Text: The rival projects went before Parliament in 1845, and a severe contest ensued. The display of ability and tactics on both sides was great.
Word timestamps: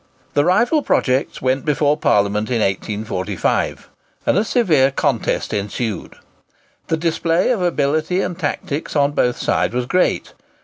The 0.33 0.43
rival 0.43 0.81
projects 0.81 1.43
went 1.43 1.63
before 1.63 1.95
Parliament 1.95 2.49
in 2.49 2.55
1845, 2.59 3.87
and 4.25 4.35
a 4.35 4.43
severe 4.43 4.89
contest 4.89 5.53
ensued. 5.53 6.15
The 6.87 6.97
display 6.97 7.51
of 7.51 7.61
ability 7.61 8.19
and 8.21 8.35
tactics 8.35 8.95
on 8.95 9.11
both 9.11 9.37
sides 9.37 9.75
was 9.75 9.85
great. 9.85 10.33